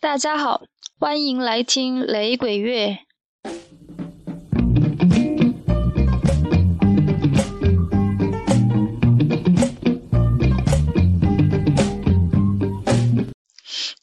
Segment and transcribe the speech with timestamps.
[0.00, 0.62] 大家好，
[0.98, 2.98] 欢迎来听雷鬼乐。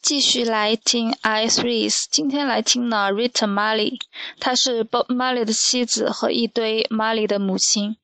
[0.02, 4.00] 继续来听 i three，今天来听呢 Rita Marley，
[4.40, 7.98] 她是 Bob Marley 的妻子和一堆 Marley 的母亲。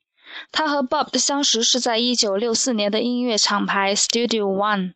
[0.52, 4.92] 他和 Bob 的相识是在一九六四年的音乐厂牌 Studio One。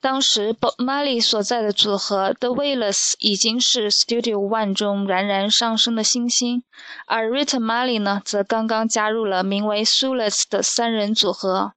[0.00, 6.62] 当时 Bob Marley 所在的组合 The Wailers 已经是 Studio One 中冉冉上升的新星，
[7.06, 11.72] 而 Rita Marley 呢，则刚刚加入了名为 s u l e s 的三人组合。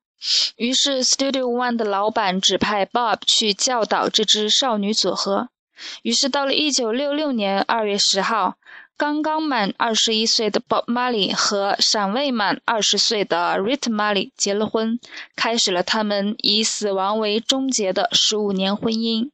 [0.56, 5.50] 于是，Studio One 的老板指派 Bob 去教导这支少女组合。
[6.04, 8.56] 于是，到了1966年2月10号，
[9.02, 15.00] 刚刚满21岁的 Bob Marley 和尚未满20岁的 Rita Marley 结了婚，
[15.36, 19.32] 开始了他们以死亡为终结的15年婚姻。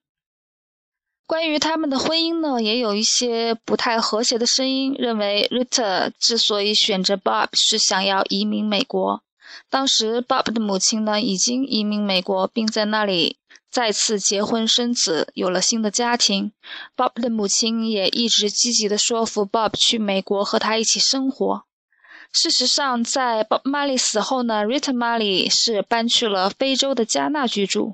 [1.26, 9.21] 关于他们的婚姻呢，也有一些不太和谐的声音，认为 Rita 之所以选择 Bob 是想要移民美国。
[9.70, 13.35] 当时，Bob 的母亲呢已经移民美国，并在那里
[13.77, 16.51] 再次结婚生子，有了新的家庭。
[16.95, 21.61] Bob 的母亲也一直积极的说服 Bob 去美国和他一起生活。
[22.33, 27.93] 事实上，在 Bob Marley 死后呢，Rita Marley 是搬去了非洲的加纳居住。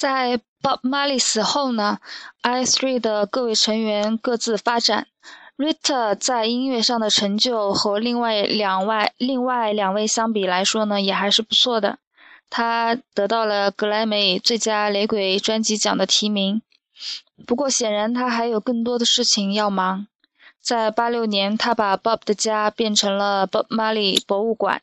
[0.00, 1.98] 在 Bob Marley 死后呢
[2.40, 5.08] ，I Three 的各位成员各自发展。
[5.58, 11.98] Rita 在音乐上的成就和另外两位另外两位相比来说呢，也还是不错的。
[12.48, 16.62] 他得到了格莱美最佳雷鬼专辑奖的提名。
[17.46, 20.06] 不过显然他还有更多的事情要忙。
[20.62, 24.80] 在86年，他把 Bob 的家变成了 Bob Marley 博物馆。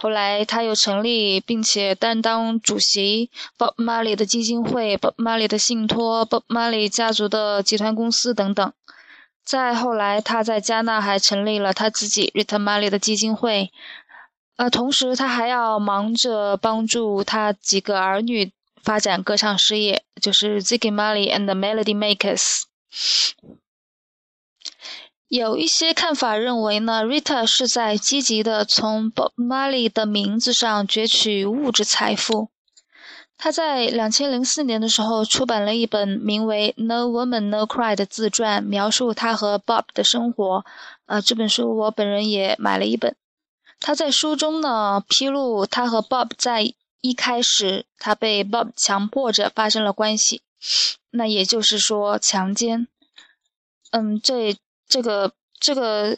[0.00, 8.72] 后来他又成立并且担当主席 Bob Marley 的基金会、Bob Marley 的信托、Bob Marley 家族的集团公司等等。
[9.44, 13.72] 再后来，他在加纳还成立了他自己 Rita Marley 的基金会。
[14.56, 18.52] 呃，同时他还要忙着帮助他几个儿女
[18.82, 22.62] 发展歌唱事业，就是 Ziggy Marley and Melody Makers。
[25.28, 32.48] 有一些看法认为呢，Rita 是在积极的从 Bob Marley 的名字上攫取物质财富。
[33.36, 40.64] 他在两千零四年的时候出版了一本名为《No Woman No Cry》的自传，描述他和 Bob 的生活。
[41.04, 43.14] 呃，这本书我本人也买了一本。
[43.80, 46.72] 他在书中呢披露，他和 Bob 在
[47.02, 50.40] 一开始他被 Bob 强迫着发生了关系，
[51.10, 52.88] 那也就是说强奸。
[53.90, 54.56] 嗯，这。
[54.88, 56.16] 这个这个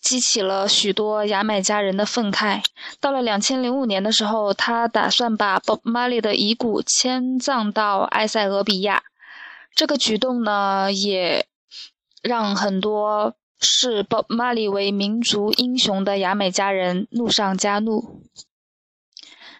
[0.00, 2.62] 激起了许多牙买加人的愤慨。
[3.00, 9.02] 到了两千零五年的时候，他打算把 Bob Marley 的遗骨迁葬到埃塞俄比亚。
[9.74, 11.46] 这个举动呢，也
[12.22, 18.22] 让很多视 Bob Marley 为民族英雄的牙买加人怒上加怒。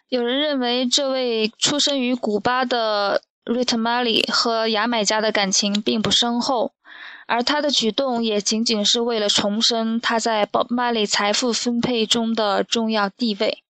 [0.08, 6.72] 有人认为，这位出生于古巴的 Rita Marley 和牙买加的感情并不深厚。
[7.30, 13.62] 而他的举动也仅仅是为了重申他在 Bob Marley 财富分配中的重要地位。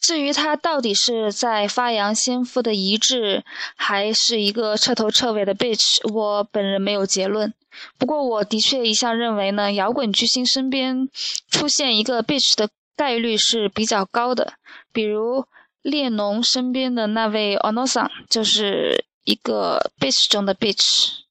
[0.00, 3.42] 至于他到底是在发扬先夫的遗志，
[3.74, 7.52] 还是一个彻头彻尾的 bitch，我本人没有结论。
[7.98, 11.08] 不过我的确一向认为呢，摇滚巨星身边
[11.50, 14.52] 出现一个 bitch 的概率是比较高的。
[14.92, 15.44] 比如
[15.82, 21.26] 列侬身边的那位 Onosan 就是一个 bitch 中的 bitch。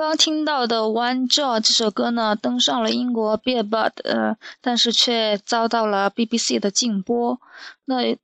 [0.00, 7.38] 刚听到的《One Jaw》这首歌呢，登上了英国 Billboard，呃，但是却遭到了 BBC 的禁播。
[7.84, 8.16] 那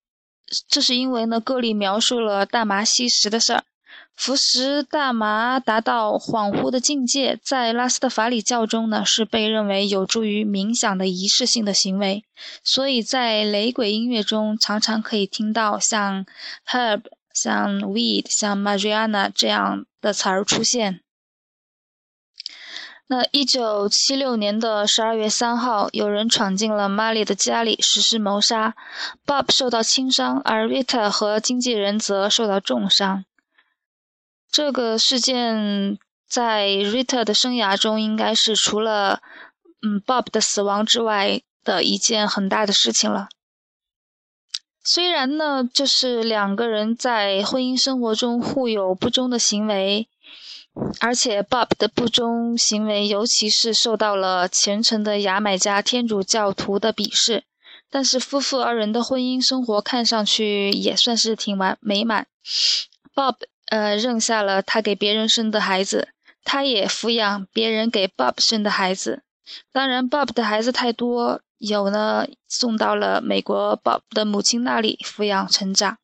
[0.66, 3.64] 这是因为呢，歌里描述了大麻吸食的事儿。
[4.16, 12.24] 服食大麻达到恍惚的境界，在拉斯特法里教中呢，是被认为有助于冥想的仪式性的行为。
[12.64, 16.24] 所以在雷鬼音乐中，常常可以听到像
[16.70, 17.02] herb、
[17.34, 21.02] 像 weed、像 marijuana 这样的词儿出现。
[23.08, 28.74] 那一九七六年的十二月三号，有人闯进了玛丽的家里实施谋杀
[29.24, 33.24] ，Bob 受到轻伤，而 Rita 和经纪人则受到重伤。
[34.50, 35.96] 这个事件
[36.28, 39.20] 在 Rita 的生涯中，应该是除了
[39.82, 43.28] 嗯 Bob 的死亡之外的一件很大的事情了。
[44.82, 50.08] 虽然呢，就是两个人在婚姻生活中互有不忠的行为。
[51.00, 57.44] 而且，Bob 的不忠行为，尤其是受到了虔诚的牙买加天主教徒的鄙视。
[57.88, 62.26] 但是，夫妇二人的婚姻生活看上去也算是挺完美满。
[63.14, 63.36] Bob
[63.68, 66.08] 呃认下了他给别人生的孩子，
[66.44, 69.22] 他也抚养别人给 Bob 生的孩子。
[69.72, 75.98] 当然，Bob 的孩子太多，有呢送到了美国 Bob 的母亲那里抚养成长。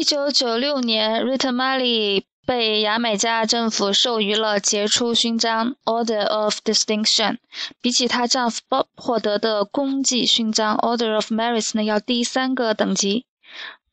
[0.00, 7.36] 一九九六年，Rita Marley 被牙买加政府授予了杰出勋章 （Order of Distinction），
[7.82, 13.26] 比起她丈夫 Bob 获得的功绩勋章 （Order of Merit） 呢要低三个等级。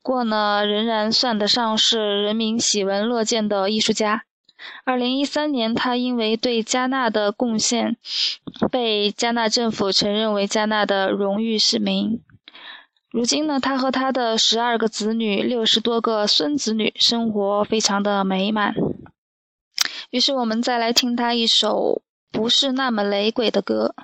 [0.02, 4.24] 过呢，仍然算得上是人民喜闻乐见的艺术家。
[4.86, 7.98] 二零一三年，他因为对加纳的贡献，
[8.72, 12.22] 被加纳政府承认为加纳的荣誉市民。
[13.18, 18.76] 如今呢，他和他的十二个子女、六十多个孙子女生活非常的美满。
[20.12, 23.96] 于是，我们再来听他一首不是那么雷鬼的歌。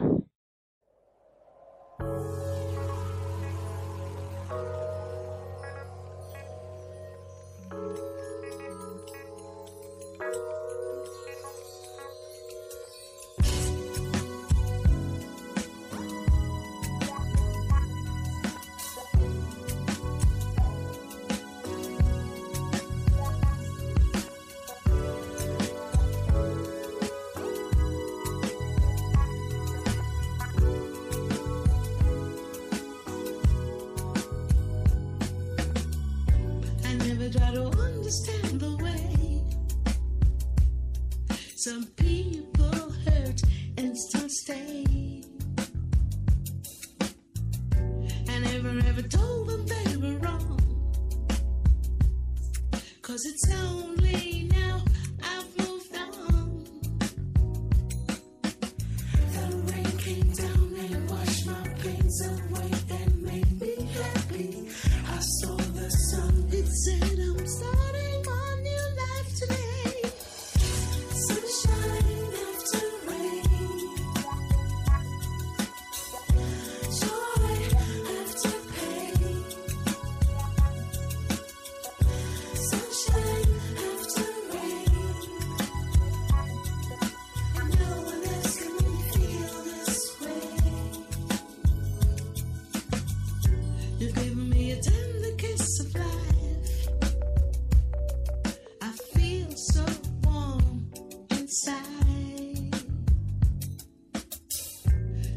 [53.14, 54.43] Cause it's only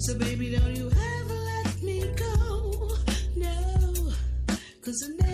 [0.06, 2.90] So baby, don't you ever let me go.
[3.34, 4.12] No,
[4.80, 5.25] cause I never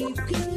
[0.00, 0.49] keep, keep.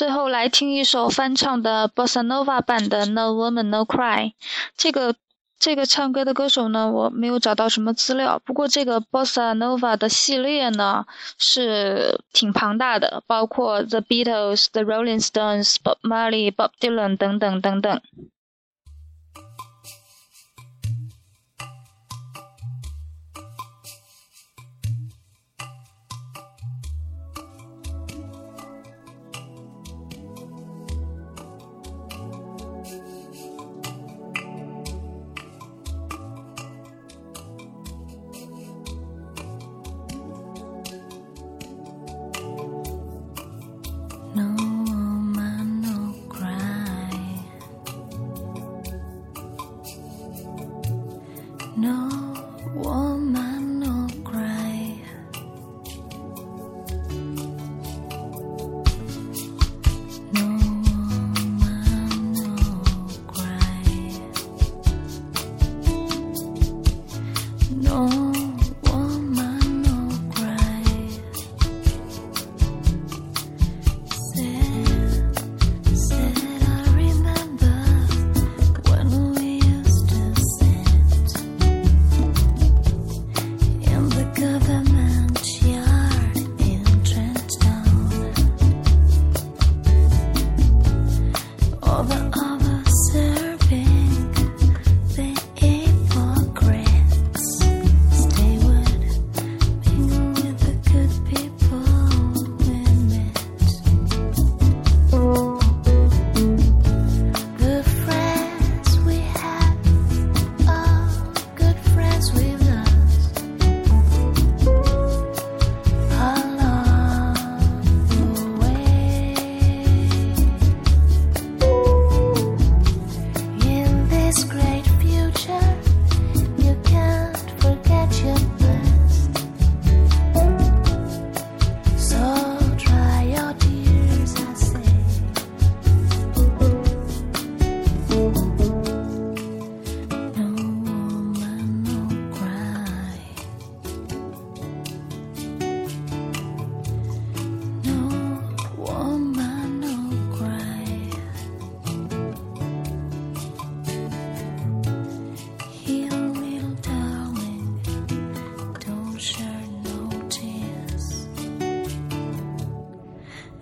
[0.00, 4.32] 最后来听一首翻唱的 bossa nova 版的 no woman no cry
[4.74, 5.14] 这个
[5.58, 11.04] 这个唱歌的歌手呢我没有找到什么资料不过这个 bossa nova 的系列呢
[11.36, 18.00] 是挺庞大的包括 the beatles the rolling stones bob marley bob dylan 等等等等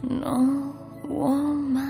[0.03, 0.31] 那
[1.09, 1.88] 我们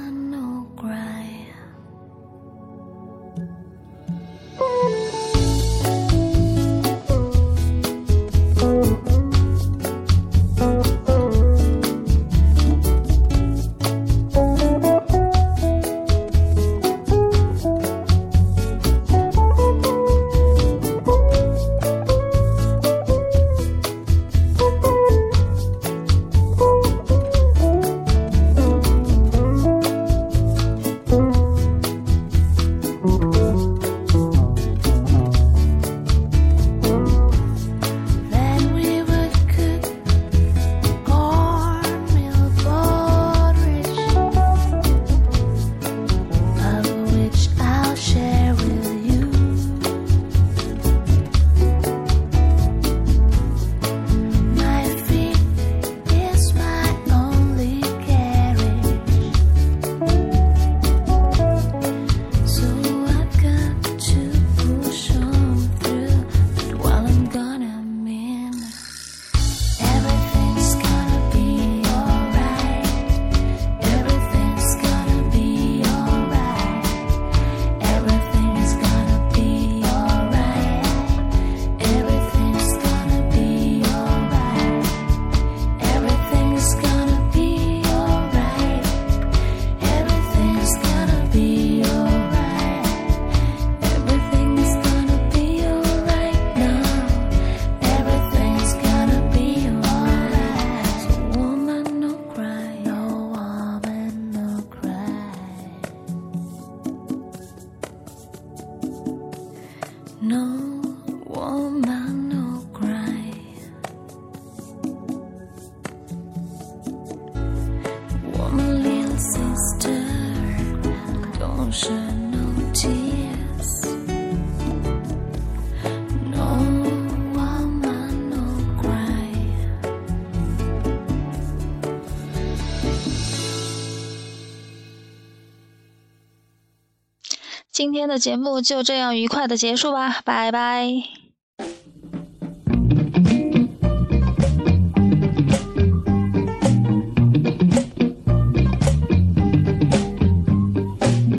[138.08, 141.17] 的节目就这样愉快的结束吧，拜拜。